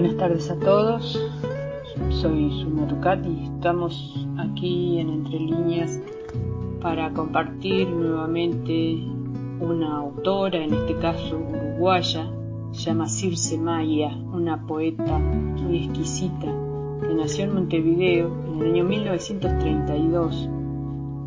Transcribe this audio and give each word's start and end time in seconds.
Buenas 0.00 0.16
tardes 0.16 0.50
a 0.50 0.58
todos, 0.58 1.20
soy 2.08 2.50
Suna 2.52 2.88
y 3.22 3.44
estamos 3.44 4.26
aquí 4.38 4.98
en 4.98 5.10
Entre 5.10 5.38
Líneas 5.38 6.00
para 6.80 7.12
compartir 7.12 7.86
nuevamente 7.86 8.96
una 9.60 9.98
autora, 9.98 10.64
en 10.64 10.72
este 10.72 10.96
caso 10.96 11.36
uruguaya, 11.36 12.30
se 12.72 12.84
llama 12.84 13.08
Circe 13.08 13.58
Maya, 13.58 14.16
una 14.32 14.66
poeta 14.66 15.18
muy 15.18 15.84
exquisita 15.84 16.46
que 17.02 17.14
nació 17.14 17.44
en 17.44 17.52
Montevideo 17.52 18.34
en 18.46 18.62
el 18.62 18.70
año 18.72 18.84
1932. 18.84 20.48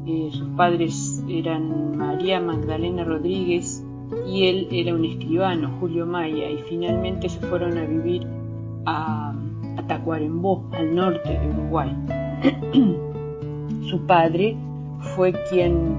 Eh, 0.08 0.30
sus 0.32 0.50
padres 0.58 1.24
eran 1.30 1.96
María 1.96 2.42
Magdalena 2.42 3.04
Rodríguez 3.04 3.86
y 4.28 4.48
él 4.48 4.68
era 4.72 4.96
un 4.96 5.06
escribano, 5.06 5.78
Julio 5.80 6.08
Maya, 6.08 6.50
y 6.50 6.58
finalmente 6.68 7.30
se 7.30 7.40
fueron 7.40 7.78
a 7.78 7.86
vivir 7.86 8.26
a, 8.86 9.34
Tacuarembó, 9.88 10.70
al 10.72 10.96
norte 10.96 11.30
de 11.38 11.48
Uruguay. 11.50 11.92
Su 13.90 14.06
padre 14.06 14.56
fue 15.16 15.34
quien 15.50 15.98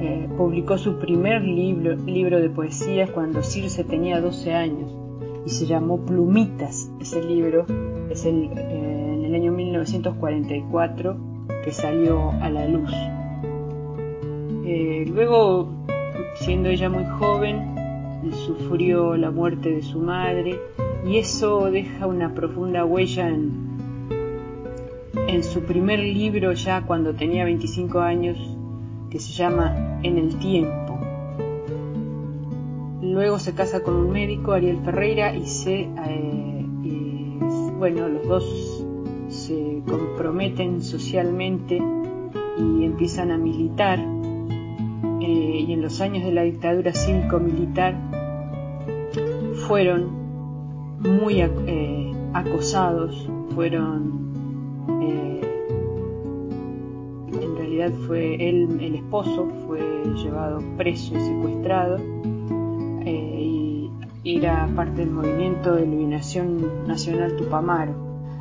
eh, 0.00 0.28
publicó 0.36 0.78
su 0.78 0.98
primer 0.98 1.42
libro, 1.42 1.96
libro 1.96 2.40
de 2.40 2.48
poesías 2.48 3.10
cuando 3.10 3.42
Circe 3.42 3.82
tenía 3.84 4.20
12 4.20 4.54
años 4.54 4.94
y 5.44 5.50
se 5.50 5.66
llamó 5.66 5.98
Plumitas. 5.98 6.90
Ese 7.00 7.22
libro 7.22 7.66
es 8.10 8.24
el, 8.24 8.50
eh, 8.56 9.14
en 9.14 9.24
el 9.24 9.34
año 9.34 9.52
1944 9.52 11.16
que 11.64 11.72
salió 11.72 12.30
a 12.30 12.50
la 12.50 12.66
luz. 12.68 12.92
Eh, 14.64 15.04
luego, 15.08 15.68
siendo 16.36 16.68
ella 16.68 16.88
muy 16.88 17.04
joven, 17.18 17.74
sufrió 18.46 19.16
la 19.16 19.30
muerte 19.30 19.70
de 19.70 19.82
su 19.82 19.98
madre 19.98 20.58
y 21.08 21.16
eso 21.16 21.70
deja 21.70 22.06
una 22.06 22.34
profunda 22.34 22.84
huella 22.84 23.30
en, 23.30 23.78
en 25.26 25.42
su 25.42 25.62
primer 25.62 26.00
libro 26.00 26.52
ya 26.52 26.82
cuando 26.84 27.14
tenía 27.14 27.44
25 27.44 28.00
años 28.00 28.36
que 29.08 29.18
se 29.18 29.32
llama 29.32 30.00
En 30.02 30.18
el 30.18 30.38
tiempo. 30.38 31.00
Luego 33.00 33.38
se 33.38 33.54
casa 33.54 33.82
con 33.82 33.94
un 33.94 34.10
médico, 34.10 34.52
Ariel 34.52 34.80
Ferreira, 34.84 35.34
y 35.34 35.46
se, 35.46 35.88
eh, 36.06 36.66
bueno, 37.78 38.06
los 38.08 38.28
dos 38.28 38.84
se 39.28 39.82
comprometen 39.88 40.82
socialmente 40.82 41.80
y 42.58 42.84
empiezan 42.84 43.30
a 43.30 43.38
militar. 43.38 43.98
Eh, 45.20 45.64
y 45.66 45.72
en 45.72 45.80
los 45.80 46.02
años 46.02 46.22
de 46.24 46.32
la 46.32 46.42
dictadura 46.42 46.92
cívico-militar 46.92 47.96
fueron 49.66 50.17
muy 51.00 51.40
eh, 51.40 52.12
acosados, 52.34 53.28
fueron, 53.54 54.32
eh, 55.02 55.40
en 57.32 57.56
realidad 57.56 57.92
fue 58.06 58.34
él, 58.48 58.78
el 58.80 58.94
esposo, 58.96 59.48
fue 59.66 59.80
llevado 60.22 60.62
preso 60.76 61.16
y 61.16 61.20
secuestrado 61.20 61.98
eh, 63.04 63.88
y 64.24 64.36
era 64.36 64.68
parte 64.74 65.00
del 65.00 65.10
movimiento 65.10 65.74
de 65.74 65.86
liberación 65.86 66.86
nacional 66.86 67.36
Tupamaro. 67.36 67.94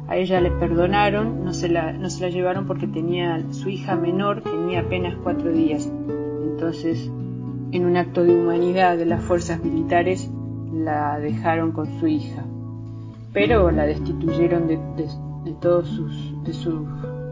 A 0.08 0.16
ella 0.16 0.40
le 0.40 0.52
perdonaron, 0.52 1.44
no 1.44 1.54
se 1.54 1.70
la, 1.70 1.92
no 1.92 2.10
se 2.10 2.22
la 2.22 2.30
llevaron 2.30 2.66
porque 2.66 2.88
tenía 2.88 3.44
su 3.52 3.70
hija 3.70 3.96
menor, 3.96 4.42
tenía 4.42 4.80
apenas 4.80 5.16
cuatro 5.22 5.52
días. 5.52 5.92
Entonces, 6.44 7.12
en 7.72 7.86
un 7.86 7.98
acto 7.98 8.24
de 8.24 8.34
humanidad 8.34 8.98
de 8.98 9.06
las 9.06 9.22
fuerzas 9.22 9.62
militares, 9.64 10.32
la 10.72 11.20
dejaron 11.20 11.72
con 11.72 12.00
su 12.00 12.08
hija, 12.08 12.46
pero 13.38 13.70
la 13.70 13.86
destituyeron 13.86 14.68
de, 14.68 14.80
de, 14.96 15.54
todos 15.62 15.88
sus, 15.88 16.44
de 16.44 16.54
su 16.54 16.88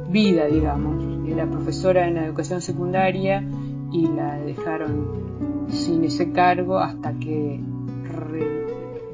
vida, 0.07 0.45
digamos. 0.45 1.03
Era 1.27 1.49
profesora 1.49 2.07
en 2.07 2.13
la 2.13 2.25
educación 2.27 2.61
secundaria 2.61 3.43
y 3.91 4.05
la 4.09 4.37
dejaron 4.37 5.65
sin 5.69 6.03
ese 6.03 6.31
cargo 6.31 6.77
hasta 6.77 7.13
que 7.13 7.59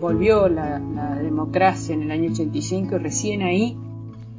volvió 0.02 0.50
la, 0.50 0.82
democracia 1.24 1.96
en 1.96 2.02
el 2.02 2.12
año 2.12 2.30
85 2.30 2.96
y 2.96 2.98
recién 2.98 3.42
ahí 3.42 3.78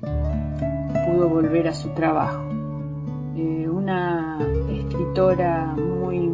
pudo 0.03 1.31
volver 1.31 1.69
a 1.69 1.73
su 1.73 1.89
trabajo. 1.95 2.45
Eh, 3.35 3.67
una 3.67 4.47
escritora 4.71 5.75
muy 5.75 6.31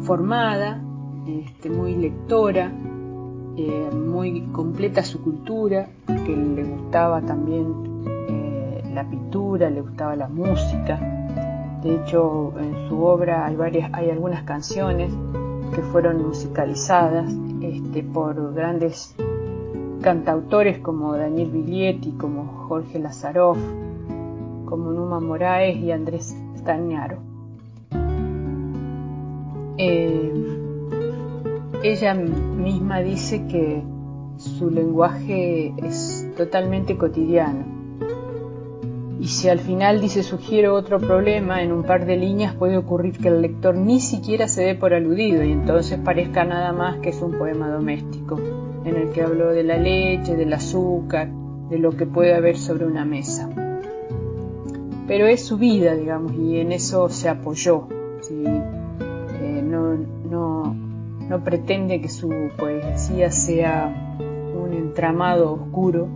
formada, 0.00 0.82
este, 1.24 1.70
muy 1.70 1.94
lectora, 1.94 2.72
eh, 3.56 3.90
muy 3.94 4.42
completa 4.52 5.02
su 5.02 5.22
cultura, 5.22 5.88
que 6.06 6.36
le 6.36 6.64
gustaba 6.64 7.22
también 7.22 7.74
eh, 8.28 8.82
la 8.92 9.08
pintura, 9.08 9.70
le 9.70 9.80
gustaba 9.80 10.14
la 10.14 10.28
música. 10.28 11.00
De 11.82 11.94
hecho, 11.96 12.52
en 12.58 12.88
su 12.88 13.02
obra 13.02 13.46
hay, 13.46 13.56
varias, 13.56 13.90
hay 13.94 14.10
algunas 14.10 14.42
canciones 14.44 15.12
que 15.74 15.82
fueron 15.82 16.26
musicalizadas 16.26 17.32
este, 17.60 18.02
por 18.02 18.54
grandes 18.54 19.14
cantautores 20.02 20.78
como 20.78 21.16
Daniel 21.16 21.50
Biglietti, 21.50 22.12
como 22.12 22.66
Jorge 22.68 22.98
Lazaroff, 22.98 23.58
como 24.66 24.92
Numa 24.92 25.20
Moraes 25.20 25.78
y 25.78 25.92
Andrés 25.92 26.36
Stagnaro. 26.58 27.18
Eh, 29.78 30.55
ella 31.82 32.14
misma 32.14 33.00
dice 33.00 33.46
que 33.46 33.82
su 34.36 34.70
lenguaje 34.70 35.74
es 35.78 36.28
totalmente 36.36 36.96
cotidiano. 36.96 37.76
Y 39.18 39.28
si 39.28 39.48
al 39.48 39.60
final 39.60 40.00
dice 40.00 40.22
sugiero 40.22 40.74
otro 40.74 40.98
problema, 40.98 41.62
en 41.62 41.72
un 41.72 41.84
par 41.84 42.04
de 42.04 42.16
líneas 42.16 42.54
puede 42.54 42.76
ocurrir 42.76 43.18
que 43.18 43.28
el 43.28 43.40
lector 43.40 43.74
ni 43.74 43.98
siquiera 44.00 44.46
se 44.46 44.62
dé 44.62 44.74
por 44.74 44.92
aludido 44.92 45.42
y 45.42 45.52
entonces 45.52 45.98
parezca 45.98 46.44
nada 46.44 46.72
más 46.72 46.98
que 46.98 47.08
es 47.08 47.22
un 47.22 47.38
poema 47.38 47.70
doméstico, 47.70 48.38
en 48.84 48.94
el 48.94 49.10
que 49.10 49.22
habló 49.22 49.52
de 49.52 49.62
la 49.62 49.78
leche, 49.78 50.36
del 50.36 50.52
azúcar, 50.52 51.30
de 51.70 51.78
lo 51.78 51.92
que 51.92 52.06
puede 52.06 52.34
haber 52.34 52.58
sobre 52.58 52.86
una 52.86 53.04
mesa. 53.04 53.48
Pero 55.06 55.26
es 55.26 55.44
su 55.44 55.56
vida, 55.56 55.94
digamos, 55.94 56.34
y 56.34 56.58
en 56.58 56.72
eso 56.72 57.08
se 57.08 57.28
apoyó. 57.28 57.88
No 61.36 61.44
pretende 61.44 62.00
que 62.00 62.08
su 62.08 62.50
poesía 62.56 63.30
sea 63.30 63.92
un 64.54 64.72
entramado 64.72 65.52
oscuro 65.52 66.08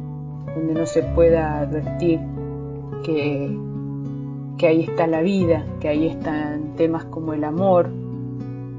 donde 0.55 0.73
no 0.73 0.87
se 0.87 1.03
pueda 1.03 1.61
advertir 1.61 2.21
que, 3.05 4.67
ahí 4.67 4.83
está 4.83 5.07
la 5.07 5.21
vida, 5.21 5.67
que 5.79 5.89
ahí 5.89 6.07
están 6.07 6.75
temas 6.77 7.05
como 7.05 7.35
el 7.35 7.45
amor, 7.45 7.91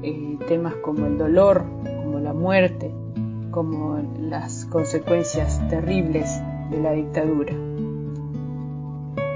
eh, 0.02 0.36
temas 0.48 0.74
como 0.76 1.06
el 1.06 1.16
dolor, 1.16 1.62
como 2.02 2.18
la 2.18 2.32
muerte, 2.32 2.90
como 3.52 4.00
las 4.20 4.64
consecuencias 4.64 5.60
terribles 5.68 6.42
de 6.70 6.80
la 6.80 6.90
dictadura. 6.90 7.54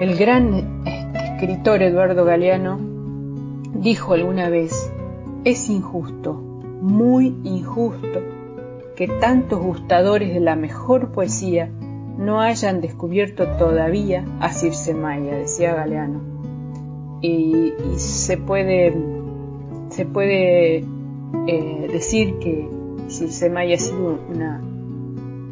El 0.00 0.16
gran 0.16 0.82
escritor 1.14 1.82
Eduardo 1.82 2.24
Galeano 2.24 2.78
dijo 3.74 4.14
alguna 4.14 4.48
vez, 4.48 4.92
es 5.44 5.70
injusto 5.70 6.45
muy 6.80 7.36
injusto 7.44 8.20
que 8.96 9.08
tantos 9.08 9.60
gustadores 9.60 10.32
de 10.32 10.40
la 10.40 10.56
mejor 10.56 11.12
poesía 11.12 11.70
no 12.18 12.40
hayan 12.40 12.80
descubierto 12.80 13.46
todavía 13.58 14.24
a 14.40 14.50
Circe 14.52 14.94
Maya, 14.94 15.34
decía 15.34 15.74
Galeano. 15.74 16.20
Y, 17.20 17.72
se 17.96 18.38
puede, 18.38 18.94
se 19.90 20.06
puede 20.06 20.84
eh, 21.46 21.88
decir 21.92 22.38
que 22.38 22.68
Circe 23.08 23.50
Maya 23.50 23.76
ha 23.76 23.78
sido 23.78 24.18
una 24.30 24.62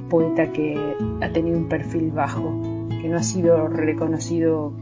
poeta 0.08 0.52
que 0.52 0.78
ha 1.20 1.32
tenido 1.32 1.58
un 1.58 1.68
perfil 1.68 2.12
bajo, 2.12 2.88
que 2.88 3.08
no 3.08 3.16
ha 3.16 3.22
sido 3.22 3.68
reconocido 3.68 4.72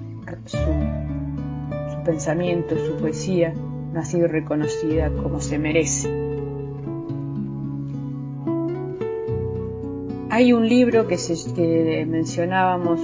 su, 0.45 0.57
su 0.57 2.05
pensamiento, 2.05 2.77
su 2.77 2.97
poesía, 2.97 3.55
no 3.93 4.01
ha 4.01 4.05
sido 4.05 4.29
reconocida 4.29 5.11
como 5.11 5.41
se 5.41 5.59
merece. 5.59 6.22
Hay 10.35 10.55
un 10.55 10.67
libro 10.67 11.07
que, 11.09 12.07
mencionábamos 12.09 12.99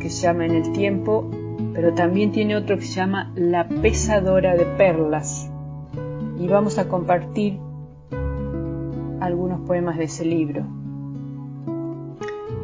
que 0.00 0.08
se 0.08 0.22
llama 0.22 0.46
En 0.46 0.52
el 0.52 0.72
tiempo, 0.72 1.30
pero 1.74 1.92
también 1.92 2.32
tiene 2.32 2.56
otro 2.56 2.78
que 2.78 2.86
se 2.86 2.94
llama 2.94 3.30
La 3.34 3.68
pesadora 3.68 4.56
de 4.56 4.64
perlas. 4.64 5.50
Y 6.38 6.48
vamos 6.48 6.78
a 6.78 6.88
compartir 6.88 7.58
algunos 9.20 9.60
poemas 9.66 9.98
de 9.98 10.04
ese 10.04 10.24
libro. 10.24 10.64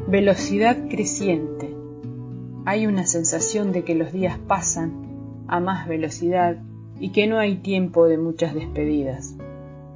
Velocidad 0.08 0.88
creciente. 0.88 1.68
Hay 2.64 2.86
una 2.86 3.04
sensación 3.04 3.72
de 3.72 3.84
que 3.84 3.94
los 3.94 4.10
días 4.10 4.38
pasan 4.38 5.44
a 5.48 5.60
más 5.60 5.86
velocidad 5.86 6.62
y 6.98 7.10
que 7.10 7.26
no 7.26 7.38
hay 7.38 7.56
tiempo 7.56 8.06
de 8.06 8.16
muchas 8.16 8.54
despedidas. 8.54 9.36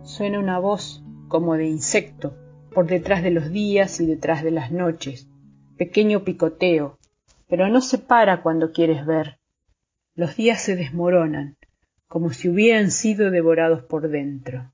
Suena 0.03 0.39
una 0.39 0.59
voz 0.59 1.03
como 1.29 1.55
de 1.55 1.67
insecto 1.67 2.35
por 2.73 2.87
detrás 2.87 3.23
de 3.23 3.31
los 3.31 3.50
días 3.50 4.00
y 4.00 4.06
detrás 4.06 4.43
de 4.43 4.50
las 4.50 4.70
noches, 4.70 5.29
pequeño 5.76 6.25
picoteo, 6.25 6.99
pero 7.49 7.69
no 7.69 7.81
se 7.81 7.99
para 7.99 8.43
cuando 8.43 8.73
quieres 8.73 9.06
ver. 9.06 9.38
Los 10.15 10.37
días 10.37 10.62
se 10.62 10.76
desmoronan, 10.76 11.56
como 12.06 12.32
si 12.32 12.49
hubieran 12.49 12.91
sido 12.91 13.31
devorados 13.31 13.85
por 13.85 14.09
dentro. 14.09 14.73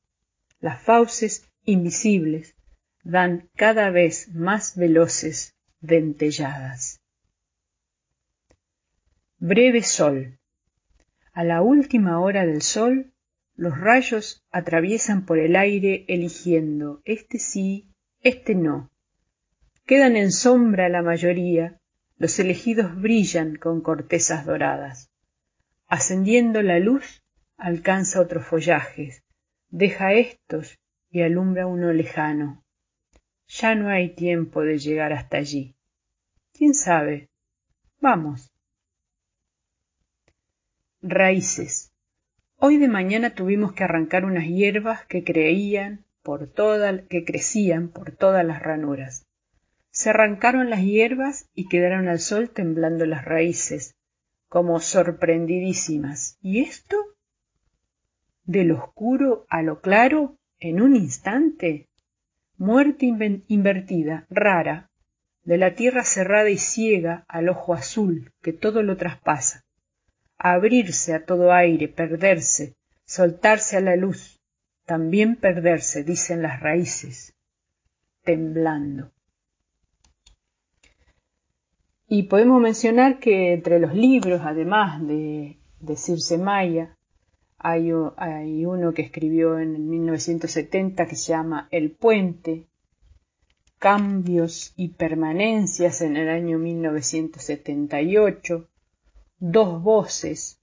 Las 0.60 0.80
fauces 0.82 1.46
invisibles 1.64 2.54
dan 3.02 3.48
cada 3.54 3.90
vez 3.90 4.34
más 4.34 4.76
veloces 4.76 5.54
dentelladas. 5.80 7.00
Breve 9.38 9.82
sol. 9.82 10.38
A 11.32 11.44
la 11.44 11.60
última 11.60 12.20
hora 12.20 12.46
del 12.46 12.62
sol, 12.62 13.12
los 13.56 13.78
rayos 13.78 14.44
atraviesan 14.50 15.24
por 15.24 15.38
el 15.38 15.56
aire 15.56 16.04
eligiendo 16.08 17.00
este 17.04 17.38
sí, 17.38 17.88
este 18.20 18.54
no. 18.54 18.90
Quedan 19.86 20.16
en 20.16 20.32
sombra 20.32 20.88
la 20.88 21.02
mayoría, 21.02 21.80
los 22.16 22.38
elegidos 22.38 23.00
brillan 23.00 23.56
con 23.56 23.80
cortezas 23.80 24.44
doradas. 24.44 25.10
Ascendiendo 25.86 26.62
la 26.62 26.78
luz, 26.78 27.22
alcanza 27.56 28.20
otros 28.20 28.46
follajes, 28.46 29.22
deja 29.68 30.12
estos 30.14 30.78
y 31.10 31.22
alumbra 31.22 31.66
uno 31.66 31.92
lejano. 31.92 32.64
Ya 33.46 33.74
no 33.74 33.88
hay 33.88 34.14
tiempo 34.14 34.62
de 34.62 34.78
llegar 34.78 35.12
hasta 35.12 35.36
allí. 35.36 35.76
¿Quién 36.52 36.74
sabe? 36.74 37.28
Vamos. 38.00 38.50
Raíces. 41.02 41.93
Hoy 42.66 42.78
de 42.78 42.88
mañana 42.88 43.34
tuvimos 43.34 43.74
que 43.74 43.84
arrancar 43.84 44.24
unas 44.24 44.46
hierbas 44.46 45.04
que 45.04 45.22
creían 45.22 46.06
por 46.22 46.46
toda, 46.46 47.06
que 47.08 47.22
crecían 47.22 47.88
por 47.88 48.12
todas 48.12 48.42
las 48.42 48.62
ranuras. 48.62 49.26
Se 49.90 50.08
arrancaron 50.08 50.70
las 50.70 50.80
hierbas 50.80 51.50
y 51.54 51.68
quedaron 51.68 52.08
al 52.08 52.20
sol 52.20 52.48
temblando 52.48 53.04
las 53.04 53.26
raíces, 53.26 53.94
como 54.48 54.80
sorprendidísimas. 54.80 56.38
¿Y 56.40 56.62
esto? 56.62 56.96
Del 58.44 58.72
oscuro 58.72 59.44
a 59.50 59.60
lo 59.60 59.82
claro, 59.82 60.38
en 60.58 60.80
un 60.80 60.96
instante. 60.96 61.90
Muerte 62.56 63.04
invertida, 63.46 64.26
rara, 64.30 64.90
de 65.42 65.58
la 65.58 65.74
tierra 65.74 66.02
cerrada 66.02 66.48
y 66.48 66.56
ciega 66.56 67.26
al 67.28 67.50
ojo 67.50 67.74
azul 67.74 68.32
que 68.40 68.54
todo 68.54 68.82
lo 68.82 68.96
traspasa 68.96 69.63
abrirse 70.38 71.14
a 71.14 71.24
todo 71.24 71.52
aire, 71.52 71.88
perderse, 71.88 72.74
soltarse 73.04 73.76
a 73.76 73.80
la 73.80 73.96
luz, 73.96 74.40
también 74.84 75.36
perderse, 75.36 76.04
dicen 76.04 76.42
las 76.42 76.60
raíces, 76.60 77.34
temblando. 78.22 79.10
Y 82.06 82.24
podemos 82.24 82.60
mencionar 82.60 83.18
que 83.18 83.54
entre 83.54 83.78
los 83.78 83.94
libros, 83.94 84.42
además 84.44 85.00
de, 85.06 85.56
de 85.80 85.96
Circe 85.96 86.36
Maya, 86.38 86.96
hay, 87.58 87.90
hay, 88.18 88.66
uno 88.66 88.92
que 88.92 89.00
escribió 89.02 89.58
en 89.58 89.88
1970 89.88 91.06
que 91.06 91.16
se 91.16 91.32
llama 91.32 91.66
El 91.70 91.92
Puente, 91.92 92.66
Cambios 93.78 94.74
y 94.76 94.88
Permanencias 94.88 96.02
en 96.02 96.18
el 96.18 96.28
año 96.28 96.58
1978, 96.58 98.68
dos 99.38 99.82
voces, 99.82 100.60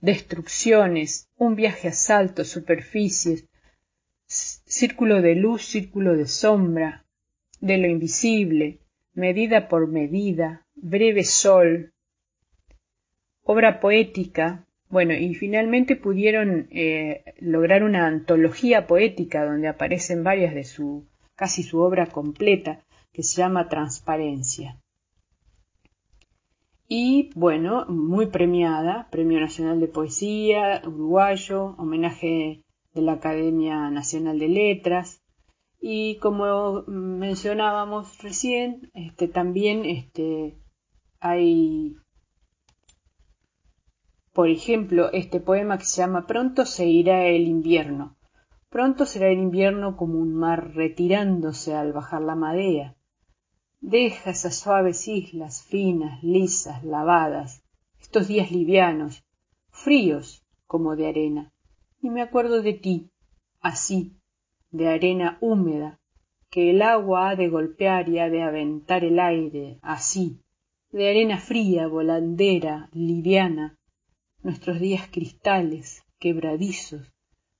destrucciones, 0.00 1.28
un 1.36 1.54
viaje 1.54 1.88
a 1.88 1.92
saltos, 1.92 2.48
superficies, 2.48 3.48
círculo 4.26 5.22
de 5.22 5.34
luz, 5.34 5.64
círculo 5.64 6.16
de 6.16 6.26
sombra, 6.26 7.06
de 7.60 7.78
lo 7.78 7.88
invisible, 7.88 8.80
medida 9.14 9.68
por 9.68 9.86
medida, 9.88 10.66
breve 10.74 11.24
sol, 11.24 11.92
obra 13.42 13.80
poética, 13.80 14.66
bueno, 14.88 15.14
y 15.14 15.34
finalmente 15.34 15.96
pudieron 15.96 16.68
eh, 16.70 17.34
lograr 17.38 17.82
una 17.84 18.06
antología 18.06 18.86
poética 18.86 19.44
donde 19.44 19.68
aparecen 19.68 20.22
varias 20.24 20.54
de 20.54 20.64
su, 20.64 21.06
casi 21.34 21.62
su 21.62 21.78
obra 21.78 22.06
completa, 22.06 22.84
que 23.12 23.22
se 23.22 23.36
llama 23.36 23.68
Transparencia 23.68 24.78
y 26.88 27.30
bueno, 27.34 27.86
muy 27.86 28.26
premiada, 28.26 29.08
Premio 29.10 29.40
Nacional 29.40 29.80
de 29.80 29.88
Poesía 29.88 30.82
uruguayo, 30.84 31.74
homenaje 31.78 32.62
de 32.92 33.02
la 33.02 33.12
Academia 33.12 33.90
Nacional 33.90 34.38
de 34.38 34.48
Letras 34.48 35.22
y 35.80 36.16
como 36.16 36.82
mencionábamos 36.86 38.18
recién, 38.22 38.90
este, 38.94 39.28
también 39.28 39.84
este, 39.86 40.58
hay, 41.20 41.96
por 44.32 44.48
ejemplo, 44.48 45.10
este 45.12 45.40
poema 45.40 45.78
que 45.78 45.84
se 45.84 46.02
llama 46.02 46.26
Pronto 46.26 46.66
se 46.66 46.86
irá 46.86 47.26
el 47.26 47.48
invierno. 47.48 48.16
Pronto 48.68 49.06
será 49.06 49.28
el 49.28 49.38
invierno 49.38 49.96
como 49.96 50.18
un 50.18 50.34
mar 50.34 50.74
retirándose 50.74 51.74
al 51.74 51.92
bajar 51.92 52.22
la 52.22 52.34
marea 52.34 52.96
Deja 53.86 54.30
esas 54.30 54.56
suaves 54.56 55.06
islas 55.08 55.62
finas, 55.62 56.24
lisas, 56.24 56.82
lavadas, 56.84 57.62
estos 58.00 58.28
días 58.28 58.50
livianos, 58.50 59.22
fríos 59.68 60.42
como 60.66 60.96
de 60.96 61.06
arena, 61.06 61.52
y 62.00 62.08
me 62.08 62.22
acuerdo 62.22 62.62
de 62.62 62.72
ti, 62.72 63.10
así, 63.60 64.16
de 64.70 64.88
arena 64.88 65.36
húmeda, 65.42 66.00
que 66.48 66.70
el 66.70 66.80
agua 66.80 67.28
ha 67.28 67.36
de 67.36 67.50
golpear 67.50 68.08
y 68.08 68.20
ha 68.20 68.30
de 68.30 68.42
aventar 68.42 69.04
el 69.04 69.20
aire, 69.20 69.78
así, 69.82 70.40
de 70.90 71.10
arena 71.10 71.36
fría, 71.36 71.86
volandera, 71.86 72.88
liviana, 72.94 73.76
nuestros 74.42 74.80
días 74.80 75.08
cristales, 75.12 76.02
quebradizos, 76.18 77.12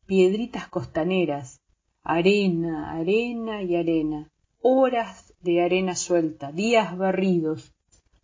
piedritas 0.06 0.68
costaneras, 0.68 1.60
arena, 2.02 2.92
arena 2.92 3.62
y 3.62 3.76
arena, 3.76 4.30
horas 4.62 5.33
de 5.44 5.62
arena 5.62 5.94
suelta, 5.94 6.52
días 6.52 6.96
barridos, 6.96 7.74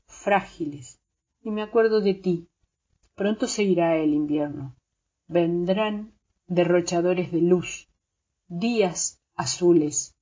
frágiles, 0.06 0.98
y 1.42 1.50
me 1.50 1.60
acuerdo 1.60 2.00
de 2.00 2.14
ti. 2.14 2.48
Pronto 3.14 3.46
se 3.46 3.62
irá 3.62 3.98
el 3.98 4.14
invierno. 4.14 4.74
Vendrán 5.28 6.14
derrochadores 6.46 7.30
de 7.30 7.42
luz, 7.42 7.90
días 8.48 9.20
azules, 9.34 10.16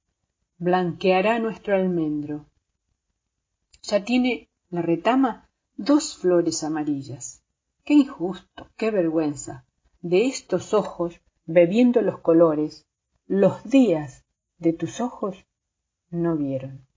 blanqueará 0.58 1.38
nuestro 1.38 1.76
almendro. 1.76 2.46
Ya 3.82 4.04
tiene 4.04 4.50
la 4.68 4.82
retama 4.82 5.48
dos 5.76 6.16
flores 6.16 6.64
amarillas. 6.64 7.44
Qué 7.84 7.94
injusto, 7.94 8.70
qué 8.76 8.90
vergüenza. 8.90 9.64
De 10.00 10.26
estos 10.26 10.74
ojos, 10.74 11.20
bebiendo 11.46 12.02
los 12.02 12.18
colores, 12.18 12.88
los 13.28 13.62
días 13.62 14.24
de 14.58 14.72
tus 14.72 15.00
ojos 15.00 15.46
no 16.10 16.36
vieron. 16.36 16.87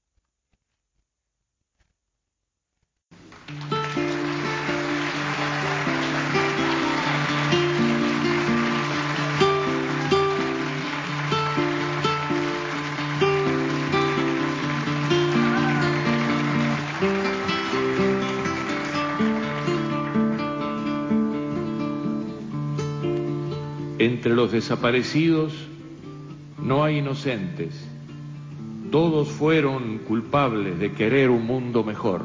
Entre 24.02 24.34
los 24.34 24.52
desaparecidos 24.52 25.54
no 26.60 26.84
hay 26.84 26.98
inocentes. 26.98 27.88
Todos 28.92 29.28
fueron 29.28 30.00
culpables 30.00 30.80
de 30.80 30.92
querer 30.94 31.30
un 31.30 31.46
mundo 31.46 31.84
mejor. 31.84 32.24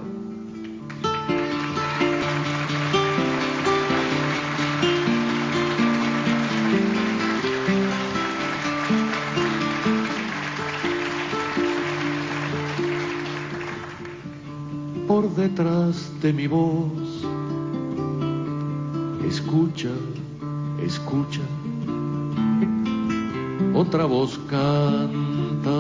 Por 15.07 15.29
detrás 15.35 16.11
de 16.23 16.33
mi 16.33 16.47
voz, 16.47 17.27
escucha, 19.29 19.91
escucha 20.83 21.43
otra 23.77 24.07
voz 24.07 24.39
canta. 24.49 25.79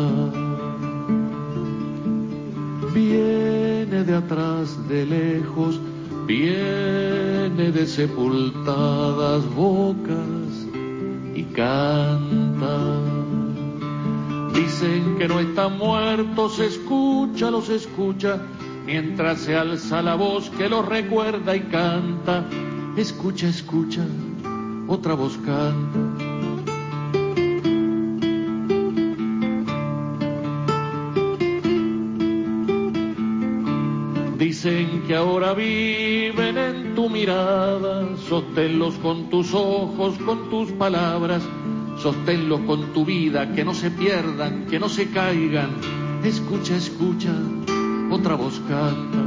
Viene 2.92 4.04
de 4.04 4.14
atrás, 4.14 4.86
de 4.88 5.06
lejos, 5.06 5.80
viene 6.26 7.72
de 7.72 7.86
sepultadas 7.86 9.44
bocas 9.54 10.66
y 11.34 11.42
canta. 11.44 13.00
Dicen 14.52 15.16
que 15.18 15.28
no 15.28 15.40
están 15.40 15.78
muertos, 15.78 16.58
escucha, 16.58 17.50
los 17.50 17.70
escucha, 17.70 18.38
mientras 18.84 19.40
se 19.40 19.56
alza 19.56 20.02
la 20.02 20.16
voz 20.16 20.50
que 20.50 20.68
los 20.68 20.86
recuerda 20.86 21.56
y 21.56 21.60
canta. 21.60 22.44
Escucha, 22.96 23.48
escucha, 23.48 24.04
otra 24.86 25.14
voz 25.14 25.38
canta. 25.38 26.25
Ahora 35.36 35.52
viven 35.52 36.56
en 36.56 36.94
tu 36.94 37.10
mirada, 37.10 38.16
sosténlos 38.26 38.94
con 38.94 39.28
tus 39.28 39.52
ojos, 39.52 40.16
con 40.24 40.48
tus 40.48 40.72
palabras, 40.72 41.42
sosténlos 41.98 42.60
con 42.60 42.94
tu 42.94 43.04
vida, 43.04 43.52
que 43.52 43.62
no 43.62 43.74
se 43.74 43.90
pierdan, 43.90 44.64
que 44.64 44.78
no 44.78 44.88
se 44.88 45.10
caigan. 45.10 45.72
Escucha, 46.24 46.76
escucha, 46.76 47.34
otra 48.10 48.34
voz 48.34 48.58
canta. 48.66 49.18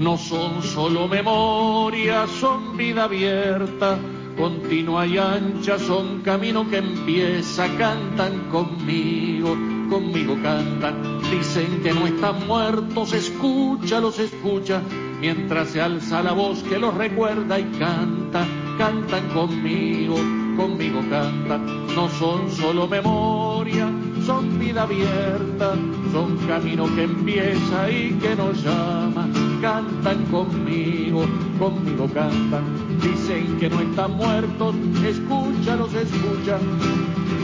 No 0.00 0.18
son 0.18 0.60
solo 0.64 1.06
memorias, 1.06 2.28
son 2.30 2.76
vida 2.76 3.04
abierta, 3.04 3.96
continua 4.36 5.06
y 5.06 5.18
ancha, 5.18 5.78
son 5.78 6.22
camino 6.22 6.68
que 6.68 6.78
empieza, 6.78 7.68
cantan 7.78 8.48
conmigo 8.50 9.56
conmigo 9.92 10.34
cantan. 10.42 11.21
Dicen 11.32 11.82
que 11.82 11.94
no 11.94 12.06
están 12.06 12.46
muertos, 12.46 13.14
escucha, 13.14 14.00
los 14.00 14.18
escucha, 14.18 14.82
mientras 15.18 15.70
se 15.70 15.80
alza 15.80 16.22
la 16.22 16.32
voz 16.32 16.62
que 16.62 16.78
los 16.78 16.94
recuerda 16.94 17.58
y 17.58 17.64
canta. 17.78 18.46
Cantan 18.76 19.28
conmigo, 19.28 20.16
conmigo 20.58 21.00
cantan. 21.08 21.86
No 21.94 22.10
son 22.10 22.50
solo 22.50 22.86
memoria, 22.86 23.90
son 24.26 24.58
vida 24.58 24.82
abierta, 24.82 25.74
son 26.12 26.36
camino 26.46 26.84
que 26.94 27.04
empieza 27.04 27.90
y 27.90 28.10
que 28.20 28.36
nos 28.36 28.62
llama. 28.62 29.26
Cantan 29.62 30.24
conmigo, 30.24 31.24
conmigo 31.56 32.08
cantan. 32.12 32.64
Dicen 33.00 33.58
que 33.60 33.70
no 33.70 33.78
están 33.78 34.16
muertos, 34.16 34.74
escucha, 35.06 35.76
los 35.76 35.94
escucha 35.94 36.58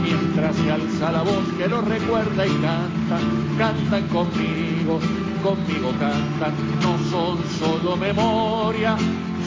mientras 0.02 0.56
se 0.56 0.72
alza 0.72 1.12
la 1.12 1.22
voz 1.22 1.46
que 1.56 1.68
los 1.68 1.84
recuerda 1.84 2.44
y 2.44 2.50
canta, 2.50 3.18
cantan 3.56 4.02
conmigo, 4.08 4.98
conmigo 5.44 5.92
cantan, 6.00 6.54
no 6.82 6.98
son 7.08 7.38
solo 7.60 7.96
memoria, 7.96 8.96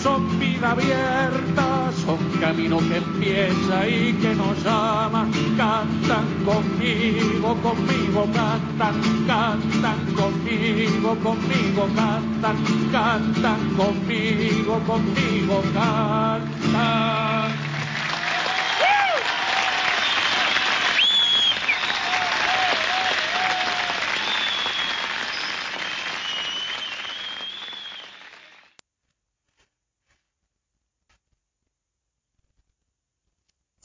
son 0.01 0.39
vida 0.39 0.71
abierta, 0.71 1.91
son 2.03 2.17
camino 2.39 2.79
que 2.79 2.97
empieza 2.97 3.87
y 3.87 4.13
que 4.13 4.33
nos 4.33 4.63
llama, 4.63 5.27
cantan 5.57 6.25
conmigo, 6.43 7.55
conmigo 7.61 8.27
cantan, 8.33 8.95
cantan 9.27 9.99
conmigo, 10.15 11.15
conmigo 11.19 11.87
cantan, 11.95 12.57
cantan 12.91 13.75
conmigo, 13.75 14.79
conmigo 14.87 15.61
cantan. 15.73 17.60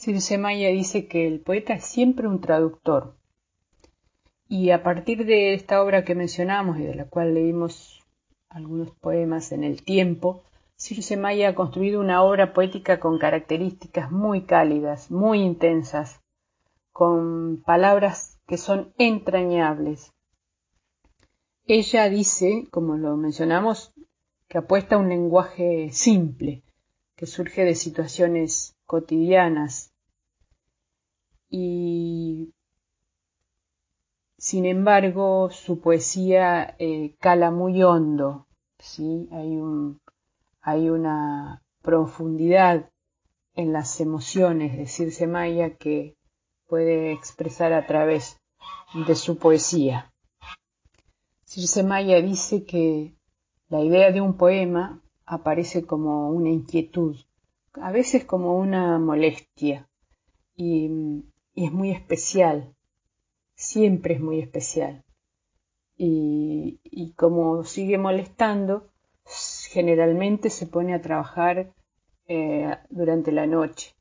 Circe 0.06 0.38
Maya 0.38 0.68
dice 0.68 1.08
que 1.08 1.26
el 1.26 1.40
poeta 1.40 1.75
es 1.75 1.84
siempre 1.84 2.28
un 2.28 2.40
traductor. 2.40 3.16
Y 4.46 4.70
a 4.70 4.84
partir 4.84 5.26
de 5.26 5.52
esta 5.52 5.82
obra 5.82 6.04
que 6.04 6.14
mencionamos 6.14 6.78
y 6.78 6.84
de 6.84 6.94
la 6.94 7.06
cual 7.06 7.34
leímos 7.34 8.06
algunos 8.48 8.92
poemas 8.92 9.50
en 9.50 9.64
el 9.64 9.82
tiempo, 9.82 10.44
Circe 10.76 11.16
Maya 11.16 11.48
ha 11.48 11.54
construido 11.56 12.00
una 12.00 12.22
obra 12.22 12.52
poética 12.52 13.00
con 13.00 13.18
características 13.18 14.12
muy 14.12 14.42
cálidas, 14.42 15.10
muy 15.10 15.40
intensas, 15.40 16.20
con 16.92 17.60
palabras 17.66 18.38
que 18.46 18.58
son 18.58 18.94
entrañables. 18.98 20.12
Ella 21.64 22.08
dice, 22.08 22.68
como 22.70 22.96
lo 22.96 23.16
mencionamos, 23.16 23.92
que 24.46 24.58
apuesta 24.58 24.94
a 24.94 24.98
un 24.98 25.08
lenguaje 25.08 25.90
simple, 25.90 26.62
que 27.16 27.26
surge 27.26 27.64
de 27.64 27.75
situaciones 27.75 28.76
cotidianas, 28.86 29.94
y 31.48 32.52
sin 34.38 34.66
embargo 34.66 35.50
su 35.50 35.80
poesía 35.80 36.76
eh, 36.78 37.16
cala 37.20 37.50
muy 37.50 37.82
hondo, 37.82 38.46
¿sí? 38.78 39.28
hay, 39.32 39.58
hay 40.60 40.90
una 40.90 41.62
profundidad 41.82 42.90
en 43.54 43.72
las 43.72 44.00
emociones 44.00 44.76
de 44.76 44.86
Circe 44.86 45.26
Maya 45.26 45.76
que 45.76 46.16
puede 46.66 47.12
expresar 47.12 47.72
a 47.72 47.86
través 47.86 48.38
de 49.06 49.14
su 49.14 49.38
poesía. 49.38 50.12
Circe 51.44 51.82
Maya 51.82 52.20
dice 52.20 52.64
que 52.64 53.14
la 53.68 53.82
idea 53.82 54.12
de 54.12 54.20
un 54.20 54.36
poema 54.36 55.00
aparece 55.24 55.86
como 55.86 56.30
una 56.30 56.50
inquietud, 56.50 57.16
a 57.74 57.90
veces 57.92 58.24
como 58.24 58.58
una 58.58 58.98
molestia, 58.98 59.88
y 60.54 60.88
y 61.56 61.64
es 61.64 61.72
muy 61.72 61.90
especial, 61.90 62.75
siempre 63.54 64.14
es 64.14 64.20
muy 64.20 64.40
especial. 64.40 65.02
Y, 65.96 67.14
como 67.16 67.64
sigue 67.64 67.96
molestando, 67.96 68.88
generalmente 69.70 70.50
se 70.50 70.66
pone 70.66 70.92
a 70.94 71.00
trabajar 71.00 71.72
eh, 72.28 72.76
durante 72.90 73.32
la 73.32 73.46
noche. 73.46 73.94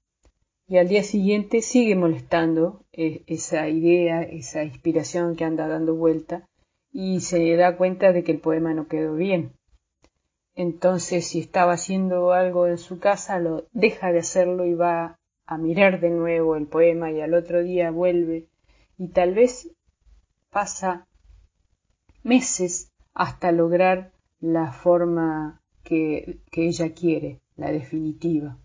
Y 0.68 0.78
al 0.78 0.90
día 0.90 1.04
siguiente 1.04 1.62
sigue 1.62 1.96
molestando 1.96 2.84
eh, 2.92 3.24
esa 3.28 3.70
idea, 3.70 4.24
esa 4.24 4.66
inspiración 4.66 5.38
que 5.38 5.46
anda 5.46 5.70
dando 5.70 5.96
vuelta 5.96 6.46
y 6.92 7.22
se 7.22 7.56
da 7.56 7.78
cuenta 7.78 8.12
de 8.12 8.26
que 8.26 8.34
el 8.34 8.42
poema 8.42 8.74
no 8.74 8.88
quedó 8.88 9.16
bien. 9.16 9.54
Entonces, 10.56 11.28
si 11.28 11.40
estaba 11.40 11.74
haciendo 11.74 12.34
algo 12.34 12.68
en 12.68 12.78
su 12.78 13.00
casa, 13.00 13.40
lo 13.40 13.66
deja 13.72 14.12
de 14.12 14.20
hacerlo 14.20 14.66
y 14.66 14.74
va 14.74 15.18
a 15.48 15.58
mirar 15.58 16.00
de 16.00 16.10
nuevo 16.10 16.56
el 16.56 16.68
poema 16.68 17.12
y 17.12 17.22
al 17.22 17.34
otro 17.34 17.64
día 17.64 17.92
vuelve 17.92 18.48
y 18.98 19.10
tal 19.10 19.34
vez 19.34 19.70
pasa 20.50 21.08
meses 22.24 22.92
hasta 23.14 23.52
lograr 23.52 24.12
la 24.40 24.72
forma 24.72 25.62
que, 25.84 26.40
ella 26.52 26.94
quiere, 26.94 27.42
la 27.56 27.72
definitiva. 27.72 28.58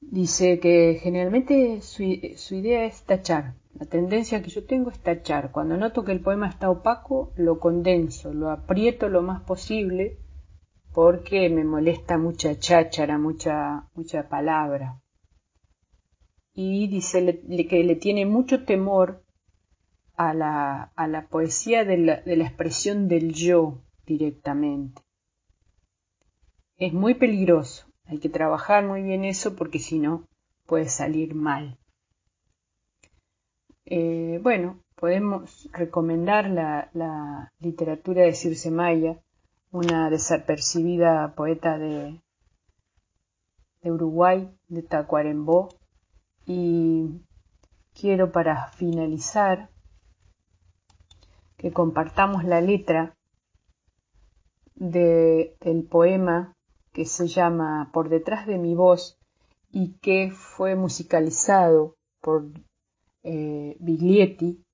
Dice 0.00 0.60
que 0.60 0.98
generalmente 1.02 1.80
su, 1.82 2.04
su, 2.36 2.54
idea 2.54 2.84
es 2.84 3.02
tachar. 3.02 3.54
La 3.74 3.86
tendencia 3.86 4.42
que 4.42 4.50
yo 4.50 4.64
tengo 4.64 4.90
es 4.90 5.00
tachar. 5.00 5.50
Cuando 5.50 5.76
noto 5.76 6.04
que 6.04 6.12
el 6.12 6.20
poema 6.20 6.48
está 6.48 6.70
opaco, 6.70 7.32
lo 7.36 7.58
condenso, 7.58 8.32
lo 8.32 8.50
aprieto 8.50 9.08
lo 9.08 9.22
más 9.22 9.42
posible 9.42 10.18
porque 10.96 11.50
me 11.50 11.62
molesta 11.62 12.16
mucha 12.16 12.58
cháchara, 12.58 13.18
mucha, 13.18 13.86
mucha 13.94 14.30
palabra. 14.30 14.98
Y 16.54 16.88
dice 16.88 17.42
que 17.68 17.84
le 17.84 17.96
tiene 17.96 18.24
mucho 18.24 18.64
temor 18.64 19.22
a 20.14 20.32
la, 20.32 20.84
a 20.96 21.06
la 21.06 21.28
poesía 21.28 21.84
de 21.84 21.98
la, 21.98 22.22
de 22.22 22.36
la 22.36 22.44
expresión 22.46 23.08
del 23.08 23.34
yo 23.34 23.82
directamente. 24.06 25.02
Es 26.78 26.94
muy 26.94 27.12
peligroso, 27.12 27.84
hay 28.06 28.16
que 28.18 28.30
trabajar 28.30 28.82
muy 28.82 29.02
bien 29.02 29.26
eso 29.26 29.54
porque 29.54 29.78
si 29.78 29.98
no 29.98 30.26
puede 30.64 30.88
salir 30.88 31.34
mal. 31.34 31.78
Eh, 33.84 34.40
bueno, 34.42 34.82
podemos 34.94 35.68
recomendar 35.74 36.48
la, 36.48 36.88
la 36.94 37.52
literatura 37.58 38.22
de 38.22 38.32
Circe 38.32 38.70
Maya, 38.70 39.20
una 39.76 40.08
desapercibida 40.08 41.34
poeta 41.34 41.76
de, 41.76 42.18
de 43.82 43.92
Uruguay, 43.92 44.50
de 44.68 44.82
Tacuarembó, 44.82 45.68
y 46.46 47.20
quiero 47.92 48.32
para 48.32 48.68
finalizar 48.68 49.68
que 51.58 51.72
compartamos 51.72 52.44
la 52.44 52.62
letra 52.62 53.18
de, 54.74 55.56
del 55.60 55.84
poema 55.84 56.54
que 56.92 57.04
se 57.04 57.26
llama 57.26 57.90
Por 57.92 58.08
detrás 58.08 58.46
de 58.46 58.56
mi 58.56 58.74
voz 58.74 59.18
y 59.70 59.98
que 59.98 60.30
fue 60.30 60.74
musicalizado 60.74 61.96
por 62.22 62.46
eh, 63.24 63.76
Biglietti 63.78 64.64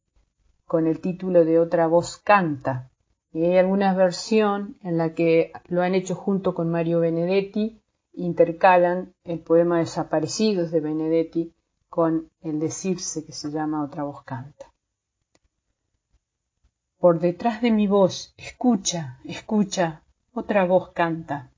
con 0.64 0.86
el 0.86 1.00
título 1.00 1.44
de 1.44 1.58
Otra 1.58 1.88
voz 1.88 2.18
canta. 2.18 2.91
Y 3.32 3.44
hay 3.44 3.56
alguna 3.56 3.94
versión 3.94 4.76
en 4.82 4.98
la 4.98 5.14
que 5.14 5.52
lo 5.68 5.82
han 5.82 5.94
hecho 5.94 6.14
junto 6.14 6.54
con 6.54 6.70
Mario 6.70 7.00
Benedetti 7.00 7.80
intercalan 8.14 9.14
el 9.24 9.40
poema 9.40 9.78
Desaparecidos 9.78 10.70
de 10.70 10.80
Benedetti 10.80 11.54
con 11.88 12.30
el 12.42 12.60
decirse 12.60 13.24
que 13.24 13.32
se 13.32 13.50
llama 13.50 13.84
Otra 13.84 14.02
voz 14.02 14.22
canta. 14.24 14.72
Por 16.98 17.20
detrás 17.20 17.62
de 17.62 17.70
mi 17.70 17.86
voz, 17.86 18.34
escucha, 18.36 19.18
escucha, 19.24 20.02
otra 20.32 20.64
voz 20.64 20.92
canta. 20.92 21.50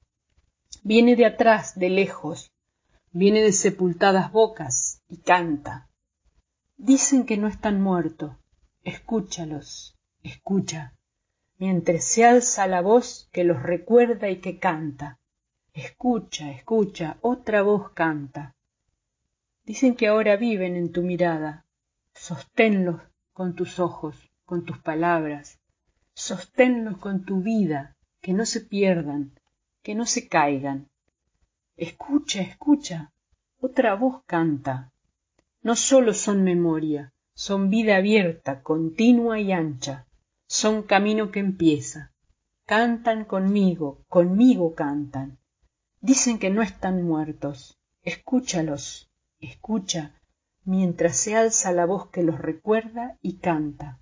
Viene 0.83 1.16
de 1.16 1.26
atrás, 1.26 1.78
de 1.78 1.90
lejos, 1.90 2.50
viene 3.12 3.43
de 3.43 3.52
sepultadas 3.52 4.33
bocas 4.33 5.02
y 5.09 5.19
canta. 5.19 5.88
Dicen 6.76 7.26
que 7.26 7.37
no 7.37 7.47
están 7.47 7.81
muertos, 7.83 8.33
escúchalos, 8.83 9.97
escucha, 10.23 10.95
mientras 11.58 12.04
se 12.04 12.25
alza 12.25 12.66
la 12.66 12.80
voz 12.80 13.28
que 13.32 13.44
los 13.44 13.62
recuerda 13.62 14.28
y 14.30 14.40
que 14.40 14.58
canta. 14.58 15.18
Escucha, 15.73 16.50
escucha, 16.50 17.18
otra 17.20 17.62
voz 17.62 17.90
canta. 17.92 18.54
Dicen 19.64 19.94
que 19.94 20.08
ahora 20.08 20.37
viven 20.37 20.76
en 20.76 20.92
tu 20.92 21.02
mirada. 21.02 21.66
Sosténlos 22.14 23.00
con 23.32 23.54
tus 23.54 23.80
ojos, 23.80 24.30
con 24.44 24.64
tus 24.64 24.78
palabras. 24.78 25.58
Sosténlos 26.12 26.99
con 26.99 27.25
tu 27.25 27.40
vida, 27.40 27.96
que 28.20 28.32
no 28.32 28.46
se 28.46 28.61
pierdan, 28.61 29.38
que 29.82 29.94
no 29.94 30.06
se 30.06 30.28
caigan. 30.28 30.88
Escucha, 31.76 32.40
escucha, 32.40 33.12
otra 33.61 33.94
voz 33.94 34.23
canta. 34.26 34.92
No 35.62 35.75
sólo 35.75 36.14
son 36.14 36.44
memoria, 36.44 37.12
son 37.34 37.68
vida 37.68 37.96
abierta, 37.96 38.62
continua 38.62 39.40
y 39.40 39.50
ancha, 39.50 40.06
son 40.54 40.84
camino 40.84 41.32
que 41.32 41.40
empieza. 41.40 42.12
Cantan 42.64 43.25
conmigo, 43.25 44.04
conmigo 44.08 44.76
cantan. 44.76 45.40
Dicen 46.00 46.38
que 46.38 46.49
no 46.49 46.62
están 46.62 47.02
muertos. 47.02 47.76
Escúchalos, 48.02 49.11
escucha, 49.40 50.14
mientras 50.64 51.16
se 51.16 51.34
alza 51.34 51.73
la 51.73 51.87
voz 51.87 52.08
que 52.11 52.23
los 52.23 52.38
recuerda 52.38 53.18
y 53.20 53.38
canta. 53.38 53.99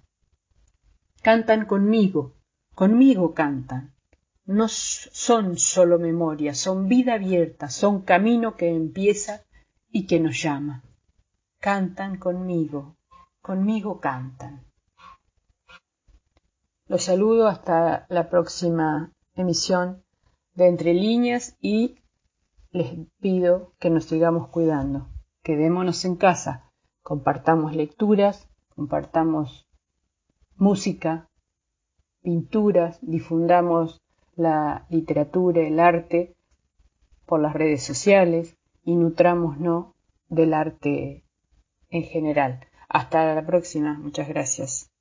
Cantan 1.23 1.65
conmigo, 1.65 2.35
conmigo 2.75 3.33
cantan. 3.33 3.95
No 4.45 4.69
son 4.69 5.57
solo 5.57 5.99
memoria, 5.99 6.55
son 6.55 6.87
vida 6.87 7.15
abierta, 7.15 7.71
son 7.71 8.03
camino 8.03 8.57
que 8.57 8.69
empieza 8.69 9.43
y 9.91 10.07
que 10.07 10.21
nos 10.21 10.43
llama. 10.43 10.85
Cantan 11.61 12.19
conmigo, 12.19 12.95
conmigo 13.41 14.01
cantan. 14.01 14.67
Los 16.93 17.05
saludo 17.05 17.49
hasta 17.49 18.05
la 18.11 18.29
próxima 18.29 19.15
emisión 19.35 20.05
de 20.53 20.67
Entre 20.67 20.93
Líneas 20.93 21.57
y 21.59 21.97
les 22.71 23.09
pido 23.19 23.73
que 23.79 23.89
nos 23.89 24.05
sigamos 24.05 24.49
cuidando. 24.49 25.09
Quedémonos 25.43 26.05
en 26.05 26.17
casa, 26.17 26.71
compartamos 27.03 27.75
lecturas, 27.75 28.47
compartamos 28.77 29.67
música, 30.57 31.31
pinturas, 32.21 32.99
difundamos 33.01 34.03
la 34.37 34.85
literatura, 34.91 35.63
el 35.63 35.81
arte 35.81 36.37
por 37.25 37.41
las 37.41 37.55
redes 37.55 37.83
sociales 37.83 38.59
y 38.85 38.97
nutrámonos 38.97 39.95
del 40.29 40.53
arte 40.53 41.25
en 41.89 42.03
general. 42.03 42.61
Hasta 42.87 43.35
la 43.35 43.47
próxima. 43.47 43.99
Muchas 43.99 44.29
gracias. 44.29 44.92